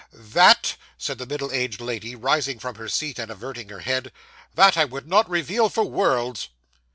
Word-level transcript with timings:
'That,' 0.11 0.77
said 0.97 1.19
the 1.19 1.27
middle 1.27 1.51
aged 1.51 1.79
lady, 1.79 2.15
rising 2.15 2.57
from 2.57 2.73
her 2.73 2.89
seat, 2.89 3.19
and 3.19 3.29
averting 3.29 3.69
her 3.69 3.81
head 3.81 4.11
'that 4.55 4.75
I 4.75 4.83
would 4.83 5.07
not 5.07 5.29
reveal 5.29 5.69
for 5.69 5.83
worlds. 5.83 6.49